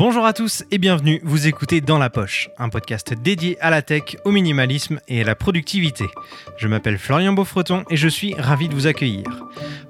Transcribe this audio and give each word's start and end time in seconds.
Bonjour 0.00 0.24
à 0.24 0.32
tous 0.32 0.64
et 0.70 0.78
bienvenue, 0.78 1.20
vous 1.24 1.46
écoutez 1.46 1.82
Dans 1.82 1.98
la 1.98 2.08
Poche, 2.08 2.48
un 2.56 2.70
podcast 2.70 3.12
dédié 3.12 3.60
à 3.60 3.68
la 3.68 3.82
tech, 3.82 4.16
au 4.24 4.30
minimalisme 4.30 4.98
et 5.08 5.20
à 5.20 5.24
la 5.24 5.34
productivité. 5.34 6.06
Je 6.56 6.68
m'appelle 6.68 6.96
Florian 6.96 7.34
Beaufreton 7.34 7.84
et 7.90 7.98
je 7.98 8.08
suis 8.08 8.32
ravi 8.32 8.70
de 8.70 8.74
vous 8.74 8.86
accueillir. 8.86 9.26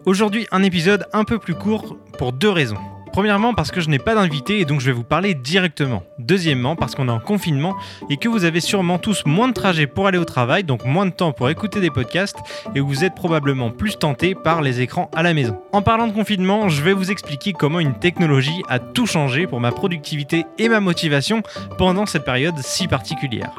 Aujourd'hui 0.07 0.49
un 0.51 0.65
épisode 0.65 1.07
un 1.13 1.23
peu 1.23 1.39
plus 1.39 1.55
court 1.55 1.97
pour 2.19 2.33
deux 2.33 2.51
raisons. 2.51 3.00
Premièrement 3.13 3.55
parce 3.55 3.71
que 3.71 3.81
je 3.81 3.89
n'ai 3.89 3.99
pas 3.99 4.15
d'invité 4.15 4.61
et 4.61 4.65
donc 4.65 4.81
je 4.81 4.87
vais 4.87 4.93
vous 4.93 5.05
parler 5.05 5.35
directement. 5.35 6.03
Deuxièmement 6.19 6.77
parce 6.77 6.95
qu'on 6.95 7.09
est 7.09 7.13
en 7.13 7.19
confinement 7.19 7.75
et 8.09 8.17
que 8.17 8.29
vous 8.29 8.45
avez 8.45 8.61
sûrement 8.61 8.99
tous 8.99 9.25
moins 9.27 9.49
de 9.49 9.53
trajets 9.53 9.87
pour 9.87 10.07
aller 10.07 10.19
au 10.19 10.25
travail, 10.25 10.65
donc 10.65 10.85
moins 10.85 11.07
de 11.07 11.11
temps 11.11 11.33
pour 11.33 11.51
écouter 11.51 11.81
des 11.81 11.91
podcasts 11.91 12.39
et 12.75 12.81
vous 12.81 13.05
êtes 13.05 13.15
probablement 13.15 13.71
plus 13.71 13.99
tenté 13.99 14.35
par 14.35 14.63
les 14.63 14.81
écrans 14.81 15.11
à 15.15 15.23
la 15.23 15.35
maison. 15.35 15.59
En 15.73 15.83
parlant 15.83 16.07
de 16.07 16.13
confinement, 16.13 16.69
je 16.69 16.83
vais 16.83 16.93
vous 16.93 17.11
expliquer 17.11 17.53
comment 17.53 17.81
une 17.81 17.99
technologie 17.99 18.63
a 18.69 18.79
tout 18.79 19.07
changé 19.07 19.47
pour 19.47 19.61
ma 19.61 19.73
productivité 19.73 20.47
et 20.59 20.69
ma 20.69 20.81
motivation 20.81 21.43
pendant 21.79 22.07
cette 22.07 22.25
période 22.25 22.59
si 22.59 22.87
particulière. 22.87 23.51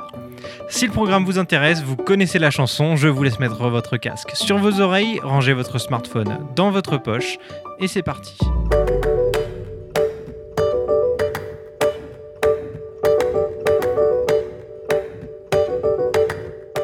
Si 0.70 0.86
le 0.86 0.92
programme 0.92 1.26
vous 1.26 1.38
intéresse, 1.38 1.84
vous 1.84 1.96
connaissez 1.98 2.40
la 2.40 2.52
chanson, 2.52 2.96
je 2.96 3.08
vous 3.08 3.24
laisse 3.24 3.40
mettre 3.40 3.70
votre 3.70 3.98
casque 3.98 4.32
sur 4.34 4.58
vos 4.58 4.80
oreilles, 4.80 5.20
rangez 5.22 5.54
votre 5.54 5.78
smartphone 5.78 6.40
dans 6.56 6.72
votre 6.72 6.98
poche 6.98 7.38
et 7.80 7.88
c'est 7.88 8.04
parti. 8.04 8.38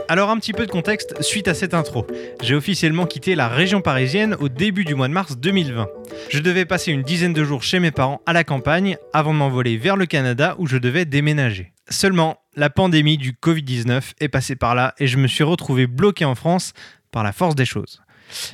Alors 0.10 0.30
un 0.30 0.38
petit 0.38 0.54
peu 0.54 0.66
de 0.66 0.72
contexte 0.72 1.22
suite 1.22 1.50
à 1.50 1.54
cette 1.54 1.74
intro. 1.74 2.08
J'ai 2.42 2.56
officiellement 2.56 3.06
quitté 3.06 3.36
la 3.36 3.50
région 3.50 3.82
parisienne 3.82 4.38
au 4.40 4.48
début 4.48 4.86
du 4.86 4.96
mois 4.96 5.10
de 5.10 5.14
mars 5.14 5.38
2020. 5.38 5.86
Je 6.30 6.40
devais 6.40 6.64
passer 6.64 6.94
une 6.94 7.04
dizaine 7.04 7.34
de 7.34 7.44
jours 7.44 7.62
chez 7.62 7.82
mes 7.82 7.92
parents 7.92 8.22
à 8.26 8.32
la 8.32 8.46
campagne 8.46 8.98
avant 9.12 9.34
de 9.34 9.40
m'envoler 9.40 9.76
vers 9.76 9.98
le 9.98 10.06
Canada 10.06 10.56
où 10.60 10.66
je 10.68 10.78
devais 10.78 11.04
déménager. 11.04 11.74
Seulement, 11.90 12.40
la 12.56 12.70
pandémie 12.70 13.18
du 13.18 13.34
Covid-19 13.34 14.14
est 14.22 14.30
passée 14.30 14.56
par 14.56 14.76
là 14.76 14.94
et 14.98 15.08
je 15.08 15.18
me 15.18 15.28
suis 15.28 15.44
retrouvé 15.44 15.88
bloqué 15.88 16.24
en 16.24 16.36
France 16.36 16.72
par 17.12 17.24
la 17.24 17.34
force 17.34 17.56
des 17.56 17.66
choses. 17.66 18.02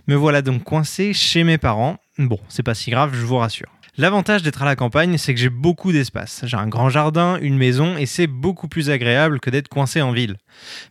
Me 0.08 0.16
voilà 0.16 0.42
donc 0.42 0.64
coincé 0.64 1.14
chez 1.14 1.44
mes 1.44 1.60
parents. 1.60 1.98
Bon, 2.18 2.40
c'est 2.50 2.64
pas 2.64 2.74
si 2.74 2.90
grave, 2.90 3.12
je 3.14 3.26
vous 3.26 3.38
rassure. 3.38 3.70
L'avantage 3.96 4.42
d'être 4.42 4.64
à 4.64 4.66
la 4.66 4.76
campagne, 4.76 5.20
c'est 5.20 5.36
que 5.36 5.40
j'ai 5.40 5.52
beaucoup 5.52 5.92
d'espace. 5.92 6.42
J'ai 6.48 6.58
un 6.58 6.68
grand 6.68 6.90
jardin, 6.90 7.38
une 7.40 7.58
maison, 7.58 7.96
et 7.96 8.08
c'est 8.08 8.26
beaucoup 8.26 8.68
plus 8.68 8.90
agréable 8.90 9.40
que 9.40 9.52
d'être 9.52 9.68
coincé 9.68 10.02
en 10.02 10.12
ville. 10.12 10.38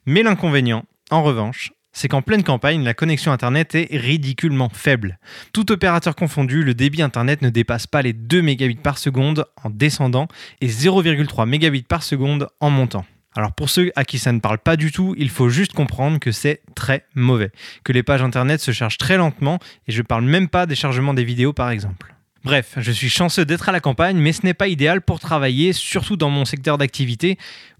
Mais 0.06 0.22
l'inconvénient, 0.22 0.84
en 1.10 1.24
revanche, 1.24 1.72
c'est 1.92 2.06
qu'en 2.06 2.22
pleine 2.22 2.44
campagne, 2.44 2.84
la 2.84 2.94
connexion 2.94 3.32
Internet 3.32 3.74
est 3.74 3.88
ridiculement 3.90 4.68
faible. 4.72 5.18
Tout 5.52 5.72
opérateur 5.72 6.14
confondu, 6.14 6.62
le 6.62 6.74
débit 6.74 7.02
Internet 7.02 7.42
ne 7.42 7.50
dépasse 7.50 7.88
pas 7.88 8.02
les 8.02 8.12
2 8.12 8.40
mégabits 8.40 8.76
par 8.76 8.98
seconde 8.98 9.46
en 9.64 9.68
descendant 9.68 10.28
et 10.60 10.68
0,3 10.68 11.44
mégabits 11.48 11.82
par 11.82 12.04
seconde 12.04 12.46
en 12.60 12.70
montant. 12.70 13.04
Alors 13.34 13.52
pour 13.52 13.68
ceux 13.68 13.90
à 13.96 14.04
qui 14.04 14.20
ça 14.20 14.30
ne 14.30 14.38
parle 14.38 14.58
pas 14.58 14.76
du 14.76 14.92
tout, 14.92 15.16
il 15.18 15.28
faut 15.28 15.48
juste 15.48 15.72
comprendre 15.72 16.20
que 16.20 16.30
c'est 16.30 16.62
très 16.76 17.04
mauvais, 17.14 17.50
que 17.82 17.92
les 17.92 18.02
pages 18.04 18.22
Internet 18.22 18.60
se 18.60 18.70
chargent 18.70 18.98
très 18.98 19.16
lentement 19.16 19.58
et 19.88 19.92
je 19.92 20.02
parle 20.02 20.24
même 20.24 20.48
pas 20.48 20.66
des 20.66 20.76
chargements 20.76 21.14
des 21.14 21.24
vidéos 21.24 21.52
par 21.52 21.70
exemple. 21.70 22.11
Bref, 22.44 22.74
je 22.76 22.90
suis 22.90 23.08
chanceux 23.08 23.44
d'être 23.44 23.68
à 23.68 23.72
la 23.72 23.78
campagne, 23.78 24.16
mais 24.16 24.32
ce 24.32 24.44
n'est 24.44 24.54
pas 24.54 24.66
idéal 24.66 25.00
pour 25.00 25.20
travailler, 25.20 25.72
surtout 25.72 26.16
dans 26.16 26.30
mon 26.30 26.44
secteur 26.44 26.76
d'activité 26.76 27.38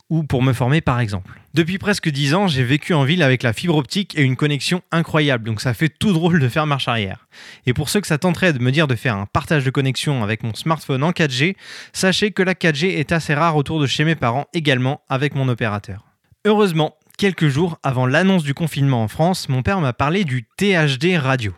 ou 0.09 0.25
pour 0.25 0.43
me 0.43 0.53
former 0.53 0.81
par 0.81 1.01
exemple. 1.01 1.41
Depuis 1.55 1.79
presque 1.79 2.09
10 2.09 2.35
ans, 2.35 2.47
j'ai 2.47 2.63
vécu 2.63 2.95
en 2.95 3.03
ville 3.03 3.23
avec 3.23 3.43
la 3.43 3.53
fibre 3.53 3.77
optique 3.77 4.17
et 4.17 4.23
une 4.23 4.37
connexion 4.37 4.83
incroyable, 4.93 5.45
donc 5.45 5.61
ça 5.61 5.75
fait 5.75 5.89
tout 5.89 6.13
drôle 6.13 6.39
de 6.39 6.49
faire 6.49 6.67
marche 6.67 6.87
arrière. 6.87 7.27
Et 7.67 7.73
pour 7.73 7.89
ceux 7.89 8.01
que 8.01 8.07
ça 8.07 8.19
tenterait 8.19 8.53
de 8.53 8.59
me 8.61 8.71
dire 8.71 8.87
de 8.87 8.95
faire 8.95 9.17
un 9.17 9.27
partage 9.27 9.65
de 9.65 9.71
connexion 9.71 10.23
avec 10.23 10.43
mon 10.43 10.55
smartphone 10.55 11.03
en 11.03 11.11
4G, 11.11 11.57
sachez 11.93 12.31
que 12.31 12.43
la 12.43 12.55
4G 12.55 12.99
est 12.99 13.11
assez 13.11 13.35
rare 13.35 13.57
autour 13.57 13.81
de 13.81 13.87
chez 13.87 14.05
mes 14.05 14.15
parents 14.15 14.47
également 14.53 15.01
avec 15.09 15.35
mon 15.35 15.49
opérateur. 15.49 16.05
Heureusement, 16.45 16.95
quelques 17.19 17.49
jours 17.49 17.79
avant 17.83 18.07
l'annonce 18.07 18.45
du 18.45 18.55
confinement 18.55 19.03
en 19.03 19.09
France, 19.09 19.49
mon 19.49 19.63
père 19.63 19.81
m'a 19.81 19.93
parlé 19.93 20.25
du 20.25 20.47
THD 20.57 21.17
radio 21.17 21.53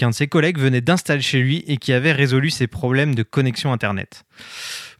qu'un 0.00 0.08
de 0.08 0.14
ses 0.14 0.28
collègues 0.28 0.58
venait 0.58 0.80
d'installer 0.80 1.20
chez 1.20 1.42
lui 1.42 1.62
et 1.66 1.76
qui 1.76 1.92
avait 1.92 2.12
résolu 2.12 2.48
ses 2.48 2.66
problèmes 2.66 3.14
de 3.14 3.22
connexion 3.22 3.70
Internet. 3.70 4.24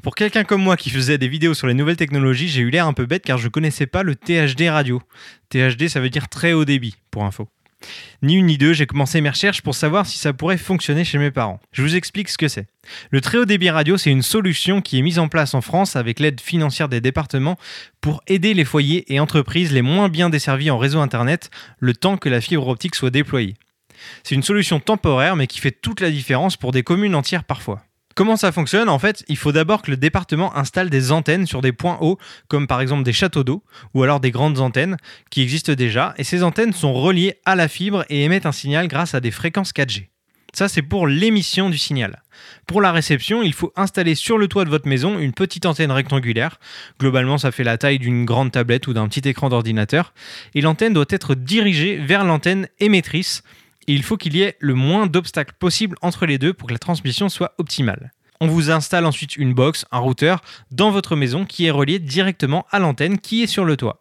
Pour 0.03 0.15
quelqu'un 0.15 0.45
comme 0.45 0.63
moi 0.63 0.77
qui 0.77 0.91
faisait 0.91 1.17
des 1.17 1.27
vidéos 1.27 1.55
sur 1.55 1.67
les 1.67 1.73
nouvelles 1.73 1.97
technologies, 1.97 2.49
j'ai 2.49 2.61
eu 2.61 2.69
l'air 2.69 2.87
un 2.87 2.93
peu 2.93 3.07
bête 3.07 3.25
car 3.25 3.39
je 3.39 3.47
ne 3.47 3.49
connaissais 3.49 3.87
pas 3.87 4.03
le 4.03 4.15
THD 4.15 4.69
radio. 4.69 5.01
THD, 5.49 5.89
ça 5.89 6.01
veut 6.01 6.11
dire 6.11 6.29
très 6.29 6.53
haut 6.53 6.67
débit, 6.67 6.97
pour 7.11 7.25
info. 7.25 7.49
Ni 8.21 8.35
une 8.35 8.45
ni 8.45 8.59
deux, 8.59 8.75
j'ai 8.75 8.85
commencé 8.85 9.23
mes 9.23 9.31
recherches 9.31 9.63
pour 9.63 9.75
savoir 9.75 10.05
si 10.05 10.19
ça 10.19 10.35
pourrait 10.35 10.59
fonctionner 10.59 11.05
chez 11.05 11.17
mes 11.17 11.31
parents. 11.31 11.61
Je 11.73 11.81
vous 11.81 11.97
explique 11.97 12.29
ce 12.29 12.37
que 12.37 12.49
c'est. 12.49 12.67
Le 13.11 13.23
très 13.23 13.39
haut 13.39 13.47
débit 13.47 13.71
radio, 13.71 13.97
c'est 13.97 14.11
une 14.11 14.21
solution 14.21 14.83
qui 14.83 14.99
est 14.99 15.03
mise 15.03 15.19
en 15.19 15.29
place 15.29 15.55
en 15.55 15.63
France 15.63 15.97
avec 15.97 16.21
l'aide 16.21 16.43
financière 16.43 16.91
des 16.91 17.01
départements 17.01 17.57
pour 18.03 18.23
aider 18.27 18.53
les 18.53 18.67
foyers 18.67 19.11
et 19.11 19.19
entreprises 19.19 19.73
les 19.73 19.81
moins 19.81 20.11
bien 20.11 20.29
desservis 20.29 20.71
en 20.71 20.77
réseau 20.77 21.01
Internet 21.01 21.51
le 21.79 21.95
temps 21.95 22.19
que 22.19 22.29
la 22.29 22.43
fibre 22.43 22.69
optique 22.69 22.95
soit 22.95 23.09
déployée. 23.09 23.57
C'est 24.23 24.35
une 24.35 24.43
solution 24.43 24.81
temporaire 24.81 25.37
mais 25.37 25.47
qui 25.47 25.61
fait 25.61 25.71
toute 25.71 26.01
la 26.01 26.11
différence 26.11 26.57
pour 26.57 26.73
des 26.73 26.83
communes 26.83 27.15
entières 27.15 27.45
parfois. 27.45 27.83
Comment 28.17 28.37
ça 28.37 28.53
fonctionne? 28.53 28.89
En 28.89 28.99
fait, 28.99 29.25
il 29.29 29.37
faut 29.37 29.53
d'abord 29.53 29.83
que 29.83 29.91
le 29.91 29.97
département 29.97 30.55
installe 30.57 30.91
des 30.91 31.13
antennes 31.13 31.47
sur 31.47 31.61
des 31.63 31.73
points 31.73 31.99
hauts, 32.01 32.19
comme 32.49 32.67
par 32.67 32.81
exemple 32.81 33.05
des 33.05 33.13
châteaux 33.13 33.45
d'eau, 33.45 33.63
ou 33.95 34.03
alors 34.03 34.21
des 34.21 34.31
grandes 34.31 34.59
antennes, 34.59 34.97
qui 35.31 35.43
existent 35.43 35.73
déjà, 35.73 36.13
et 36.19 36.25
ces 36.25 36.43
antennes 36.43 36.73
sont 36.73 36.93
reliées 36.93 37.37
à 37.45 37.55
la 37.55 37.69
fibre 37.69 38.05
et 38.11 38.25
émettent 38.25 38.47
un 38.47 38.53
signal 38.53 38.89
grâce 38.89 39.15
à 39.15 39.21
des 39.21 39.31
fréquences 39.31 39.73
4G. 39.73 40.09
Ça, 40.53 40.69
c'est 40.69 40.83
pour 40.83 41.07
l'émission 41.07 41.71
du 41.71 41.79
signal. 41.79 42.23
Pour 42.67 42.81
la 42.81 42.91
réception, 42.91 43.43
il 43.43 43.53
faut 43.53 43.73
installer 43.77 44.17
sur 44.17 44.37
le 44.37 44.49
toit 44.49 44.65
de 44.65 44.71
votre 44.71 44.89
maison 44.89 45.19
une 45.19 45.33
petite 45.33 45.65
antenne 45.65 45.93
rectangulaire. 45.93 46.59
Globalement, 46.99 47.39
ça 47.39 47.53
fait 47.53 47.63
la 47.63 47.79
taille 47.79 48.01
d'une 48.01 48.25
grande 48.25 48.51
tablette 48.51 48.89
ou 48.89 48.93
d'un 48.93 49.07
petit 49.07 49.29
écran 49.29 49.49
d'ordinateur. 49.49 50.13
Et 50.55 50.61
l'antenne 50.61 50.93
doit 50.93 51.07
être 51.09 51.37
dirigée 51.37 51.97
vers 51.97 52.25
l'antenne 52.25 52.67
émettrice 52.81 53.45
il 53.87 54.03
faut 54.03 54.17
qu'il 54.17 54.37
y 54.37 54.43
ait 54.43 54.57
le 54.61 54.75
moins 54.75 55.07
d'obstacles 55.07 55.55
possible 55.59 55.97
entre 56.03 56.27
les 56.27 56.39
deux 56.39 56.53
pour 56.53 56.69
que 56.69 56.73
la 56.73 56.79
transmission 56.79 57.29
soit 57.29 57.55
optimale. 57.59 58.13
On 58.41 58.47
vous 58.47 58.71
installe 58.71 59.05
ensuite 59.05 59.37
une 59.37 59.53
box, 59.53 59.85
un 59.93 59.99
routeur, 59.99 60.41
dans 60.71 60.91
votre 60.91 61.15
maison 61.15 61.45
qui 61.45 61.67
est 61.67 61.71
relié 61.71 61.99
directement 61.99 62.67
à 62.71 62.79
l'antenne 62.79 63.19
qui 63.19 63.43
est 63.43 63.47
sur 63.47 63.65
le 63.65 63.77
toit. 63.77 64.01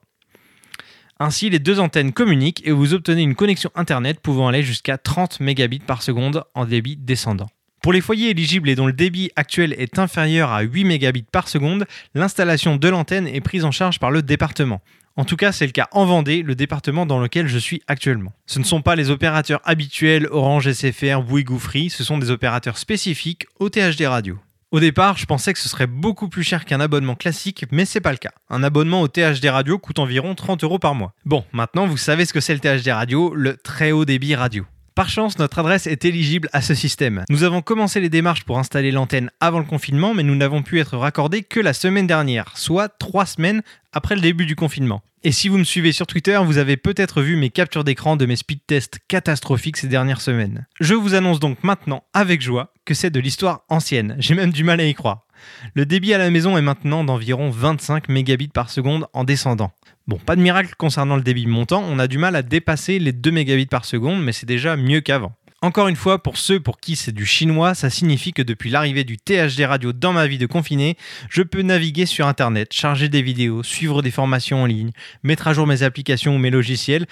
Ainsi, 1.20 1.50
les 1.50 1.60
deux 1.60 1.82
antennes 1.82 2.14
communiquent 2.14 2.66
et 2.66 2.72
vous 2.72 2.94
obtenez 2.94 3.22
une 3.22 3.36
connexion 3.36 3.72
Internet 3.76 4.22
pouvant 4.22 4.48
aller 4.48 4.64
jusqu'à 4.64 4.98
30 4.98 5.42
mégabits 5.42 5.80
par 5.80 6.02
seconde 6.02 6.46
en 6.56 6.66
débit 6.66 6.96
descendant. 6.96 7.50
Pour 7.82 7.92
les 7.92 8.02
foyers 8.02 8.30
éligibles 8.30 8.70
et 8.70 8.76
dont 8.76 8.88
le 8.88 8.94
débit 8.94 9.32
actuel 9.36 9.74
est 9.78 10.00
inférieur 10.00 10.52
à 10.52 10.62
8 10.62 10.86
mégabits 10.86 11.24
par 11.24 11.50
seconde, 11.50 11.86
l'installation 12.14 12.78
de 12.78 12.88
l'antenne 12.88 13.28
est 13.28 13.42
prise 13.42 13.66
en 13.66 13.72
charge 13.72 14.00
par 14.00 14.12
le 14.12 14.22
département. 14.22 14.82
En 15.20 15.26
tout 15.26 15.36
cas, 15.36 15.52
c'est 15.52 15.66
le 15.66 15.74
cas 15.74 15.90
en 15.92 16.06
Vendée, 16.06 16.44
le 16.44 16.56
département 16.56 17.06
dans 17.06 17.20
lequel 17.20 17.50
je 17.50 17.58
suis 17.58 17.82
actuellement. 17.90 18.32
Ce 18.46 18.58
ne 18.58 18.64
sont 18.64 18.82
pas 18.82 18.96
les 18.96 19.10
opérateurs 19.10 19.60
habituels 19.66 20.30
Orange, 20.32 20.72
SFR, 20.72 21.24
Bouygues 21.24 21.58
Free, 21.58 21.90
ce 21.90 22.06
sont 22.06 22.18
des 22.18 22.32
opérateurs 22.32 22.78
spécifiques 22.78 23.46
au 23.60 23.68
THD 23.68 24.04
radio. 24.04 24.38
Au 24.72 24.80
départ, 24.80 25.18
je 25.18 25.26
pensais 25.26 25.52
que 25.52 25.60
ce 25.60 25.68
serait 25.68 25.88
beaucoup 25.88 26.30
plus 26.30 26.44
cher 26.44 26.64
qu'un 26.64 26.80
abonnement 26.80 27.16
classique, 27.16 27.66
mais 27.70 27.84
c'est 27.84 28.00
pas 28.00 28.14
le 28.14 28.18
cas. 28.18 28.32
Un 28.50 28.64
abonnement 28.64 29.02
au 29.02 29.10
THD 29.10 29.48
radio 29.48 29.78
coûte 29.78 30.00
environ 30.00 30.36
30 30.36 30.64
euros 30.64 30.80
par 30.80 30.96
mois. 30.96 31.14
Bon, 31.26 31.44
maintenant 31.52 31.86
vous 31.86 31.98
savez 31.98 32.24
ce 32.24 32.32
que 32.32 32.40
c'est 32.40 32.54
le 32.54 32.62
THD 32.62 32.88
radio, 32.88 33.36
le 33.36 33.58
très 33.58 33.92
haut 33.92 34.06
débit 34.06 34.36
radio. 34.36 34.66
Par 35.00 35.08
chance, 35.08 35.40
notre 35.40 35.60
adresse 35.60 35.88
est 35.88 36.04
éligible 36.04 36.50
à 36.52 36.62
ce 36.62 36.76
système. 36.76 37.24
Nous 37.30 37.44
avons 37.44 37.62
commencé 37.62 38.02
les 38.02 38.10
démarches 38.10 38.44
pour 38.44 38.60
installer 38.60 38.92
l'antenne 38.92 39.32
avant 39.40 39.60
le 39.60 39.64
confinement, 39.64 40.14
mais 40.14 40.24
nous 40.24 40.36
n'avons 40.36 40.62
pu 40.62 40.78
être 40.78 40.98
raccordés 40.98 41.42
que 41.42 41.62
la 41.62 41.72
semaine 41.72 42.06
dernière, 42.06 42.58
soit 42.58 42.90
trois 42.90 43.26
semaines 43.26 43.62
après 43.94 44.16
le 44.16 44.22
début 44.22 44.46
du 44.46 44.58
confinement. 44.58 45.02
Et 45.24 45.32
si 45.32 45.48
vous 45.48 45.58
me 45.58 45.64
suivez 45.64 45.94
sur 45.94 46.06
Twitter, 46.06 46.38
vous 46.44 46.58
avez 46.58 46.76
peut-être 46.76 47.22
vu 47.22 47.38
mes 47.38 47.50
captures 47.50 47.86
d'écran 47.86 48.18
de 48.18 48.26
mes 48.26 48.36
speed 48.36 48.60
tests 48.68 49.00
catastrophiques 49.08 49.78
ces 49.78 49.88
dernières 49.88 50.20
semaines. 50.20 50.66
Je 50.82 50.96
vous 50.96 51.14
annonce 51.14 51.40
donc 51.40 51.64
maintenant, 51.64 52.04
avec 52.14 52.42
joie, 52.42 52.74
que 52.84 52.94
c'est 52.94 53.10
de 53.10 53.22
l'histoire 53.22 53.62
ancienne. 53.70 54.18
J'ai 54.20 54.36
même 54.36 54.52
du 54.52 54.66
mal 54.66 54.82
à 54.82 54.86
y 54.86 54.94
croire. 54.94 55.26
Le 55.74 55.86
débit 55.86 56.14
à 56.14 56.18
la 56.18 56.30
maison 56.30 56.58
est 56.58 56.62
maintenant 56.62 57.04
d'environ 57.04 57.50
25 57.50 58.10
mégabits 58.10 58.48
par 58.48 58.70
seconde 58.70 59.08
en 59.14 59.24
descendant. 59.24 59.72
Bon, 60.08 60.18
pas 60.18 60.36
de 60.36 60.42
miracle 60.42 60.74
concernant 60.78 61.16
le 61.16 61.22
débit 61.22 61.46
montant, 61.46 61.84
on 61.88 62.00
a 62.00 62.08
du 62.08 62.18
mal 62.18 62.36
à 62.36 62.42
dépasser 62.42 63.00
les 63.00 63.12
2 63.12 63.32
mégabits 63.32 63.68
par 63.68 63.86
seconde, 63.86 64.24
mais 64.24 64.32
c'est 64.32 64.48
déjà 64.48 64.76
mieux 64.76 65.02
qu'avant. 65.02 65.34
Encore 65.62 65.90
une 65.90 65.98
fois, 65.98 66.24
pour 66.24 66.38
ceux 66.38 66.62
pour 66.62 66.80
qui 66.80 66.96
c'est 66.96 67.12
du 67.12 67.26
chinois, 67.26 67.76
ça 67.76 67.90
signifie 67.90 68.32
que 68.32 68.42
depuis 68.42 68.70
l'arrivée 68.70 69.04
du 69.04 69.18
THD 69.18 69.66
radio 69.66 69.92
dans 69.92 70.14
ma 70.14 70.26
vie 70.26 70.38
de 70.38 70.46
confiné, 70.46 70.96
je 71.30 71.42
peux 71.42 71.62
naviguer 71.64 72.06
sur 72.06 72.28
Internet, 72.28 72.72
charger 72.74 73.10
des 73.10 73.22
vidéos, 73.22 73.62
suivre 73.62 74.02
des 74.02 74.10
formations 74.10 74.64
en 74.64 74.66
ligne, 74.66 74.92
mettre 75.22 75.50
à 75.50 75.54
jour 75.54 75.68
mes 75.68 75.84
applications 75.84 76.36
ou 76.36 76.40
mes 76.40 76.50
logiciels, 76.50 77.08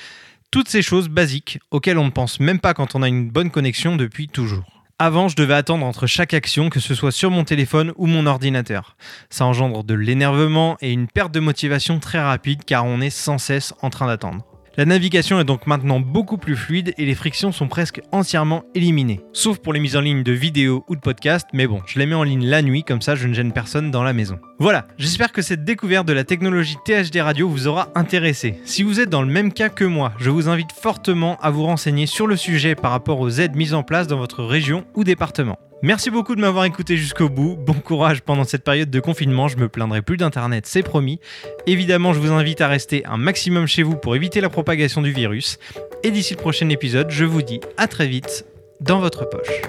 toutes 0.49 0.69
ces 0.69 0.81
choses 0.81 1.09
basiques 1.09 1.59
auxquelles 1.71 1.97
on 1.97 2.05
ne 2.05 2.09
pense 2.09 2.39
même 2.39 2.59
pas 2.59 2.73
quand 2.73 2.95
on 2.95 3.03
a 3.03 3.09
une 3.09 3.29
bonne 3.29 3.51
connexion 3.51 3.97
depuis 3.97 4.29
toujours. 4.29 4.76
Avant, 4.99 5.27
je 5.27 5.35
devais 5.35 5.53
attendre 5.53 5.85
entre 5.85 6.07
chaque 6.07 6.33
action, 6.33 6.71
que 6.71 6.79
ce 6.79 6.95
soit 6.95 7.11
sur 7.11 7.29
mon 7.29 7.43
téléphone 7.43 7.93
ou 7.97 8.07
mon 8.07 8.25
ordinateur. 8.25 8.97
Ça 9.29 9.45
engendre 9.45 9.83
de 9.83 9.93
l'énervement 9.93 10.75
et 10.81 10.91
une 10.91 11.07
perte 11.07 11.31
de 11.31 11.39
motivation 11.39 11.99
très 11.99 12.19
rapide 12.19 12.63
car 12.65 12.83
on 12.83 12.99
est 12.99 13.11
sans 13.11 13.37
cesse 13.37 13.75
en 13.83 13.91
train 13.91 14.07
d'attendre. 14.07 14.56
La 14.77 14.85
navigation 14.85 15.39
est 15.39 15.43
donc 15.43 15.65
maintenant 15.65 15.99
beaucoup 15.99 16.37
plus 16.37 16.55
fluide 16.55 16.93
et 16.99 17.05
les 17.07 17.15
frictions 17.15 17.51
sont 17.51 17.67
presque 17.67 17.99
entièrement 18.11 18.63
éliminées. 18.75 19.21
Sauf 19.33 19.57
pour 19.57 19.73
les 19.73 19.79
mises 19.79 19.95
en 19.95 20.01
ligne 20.01 20.21
de 20.21 20.31
vidéos 20.31 20.85
ou 20.87 20.95
de 20.95 21.01
podcasts, 21.01 21.47
mais 21.51 21.65
bon, 21.65 21.81
je 21.87 21.97
les 21.97 22.05
mets 22.05 22.13
en 22.13 22.21
ligne 22.21 22.45
la 22.45 22.61
nuit, 22.61 22.83
comme 22.83 23.01
ça 23.01 23.15
je 23.15 23.27
ne 23.27 23.33
gêne 23.33 23.53
personne 23.53 23.89
dans 23.89 24.03
la 24.03 24.13
maison. 24.13 24.37
Voilà, 24.59 24.85
j'espère 24.99 25.31
que 25.31 25.41
cette 25.41 25.63
découverte 25.63 26.07
de 26.07 26.13
la 26.13 26.23
technologie 26.23 26.77
THD 26.85 27.17
Radio 27.17 27.49
vous 27.49 27.65
aura 27.65 27.89
intéressé. 27.95 28.61
Si 28.65 28.83
vous 28.83 28.99
êtes 28.99 29.09
dans 29.09 29.23
le 29.23 29.31
même 29.31 29.51
cas 29.51 29.69
que 29.69 29.83
moi, 29.83 30.13
je 30.19 30.29
vous 30.29 30.47
invite 30.47 30.71
fortement 30.71 31.39
à 31.41 31.49
vous 31.49 31.63
renseigner 31.63 32.05
sur 32.05 32.27
le 32.27 32.35
sujet 32.35 32.75
par 32.75 32.91
rapport 32.91 33.19
aux 33.19 33.31
aides 33.31 33.55
mises 33.55 33.73
en 33.73 33.81
place 33.81 34.05
dans 34.05 34.19
votre 34.19 34.43
région 34.43 34.85
ou 34.93 35.03
département. 35.03 35.57
Merci 35.83 36.09
beaucoup 36.09 36.35
de 36.35 36.41
m'avoir 36.41 36.65
écouté 36.65 36.97
jusqu'au 36.97 37.29
bout. 37.29 37.55
Bon 37.55 37.73
courage 37.73 38.21
pendant 38.21 38.45
cette 38.45 38.63
période 38.63 38.89
de 38.89 38.99
confinement. 38.99 39.47
Je 39.47 39.57
me 39.57 39.69
plaindrai 39.69 40.01
plus 40.01 40.17
d'internet, 40.17 40.65
c'est 40.65 40.81
promis. 40.81 41.19
Évidemment, 41.67 42.13
je 42.13 42.19
vous 42.19 42.31
invite 42.31 42.61
à 42.61 42.67
rester 42.67 43.05
un 43.05 43.17
maximum 43.17 43.67
chez 43.67 43.83
vous 43.83 43.95
pour 43.95 44.15
éviter 44.15 44.41
la 44.41 44.49
propagation 44.49 45.03
du 45.03 45.11
virus. 45.11 45.59
Et 46.03 46.09
d'ici 46.09 46.33
le 46.33 46.39
prochain 46.39 46.69
épisode, 46.69 47.11
je 47.11 47.25
vous 47.25 47.43
dis 47.43 47.59
à 47.77 47.87
très 47.87 48.07
vite 48.07 48.45
dans 48.81 48.99
votre 48.99 49.29
poche. 49.29 49.61